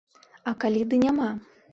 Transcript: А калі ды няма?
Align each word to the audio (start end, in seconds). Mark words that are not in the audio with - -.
А 0.51 0.53
калі 0.63 0.81
ды 0.93 0.99
няма? 1.03 1.29